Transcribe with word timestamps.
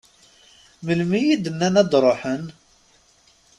Melmi 0.85 1.19
i 1.33 1.35
d-nnan 1.43 1.75
ad 1.81 1.87
d-ruḥen? 1.91 2.43